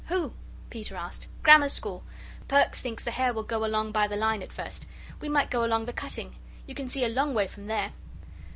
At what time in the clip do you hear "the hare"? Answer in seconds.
3.03-3.33